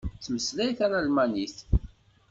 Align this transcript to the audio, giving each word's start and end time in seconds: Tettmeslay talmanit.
Tettmeslay 0.13 0.71
talmanit. 0.77 1.57